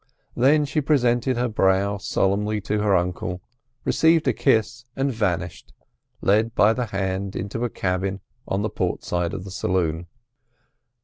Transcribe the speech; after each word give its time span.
Then 0.35 0.65
she 0.65 0.81
presented 0.81 1.37
her 1.37 1.47
brow 1.47 1.97
solemnly 1.99 2.59
to 2.61 2.79
her 2.79 2.95
uncle, 2.95 3.39
received 3.85 4.27
a 4.27 4.33
kiss 4.33 4.83
and 4.95 5.13
vanished, 5.13 5.73
led 6.23 6.55
by 6.55 6.73
the 6.73 6.87
hand 6.87 7.35
into 7.35 7.63
a 7.63 7.69
cabin 7.69 8.19
on 8.47 8.63
the 8.63 8.69
port 8.71 9.03
side 9.03 9.31
of 9.35 9.43
the 9.43 9.51
saloon. 9.51 10.07